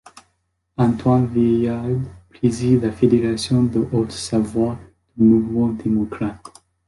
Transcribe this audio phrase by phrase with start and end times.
[0.79, 1.99] Antoine Vielliard
[2.31, 4.79] préside la fédération de Haute-Savoie
[5.15, 6.39] du Mouvement Démocrate.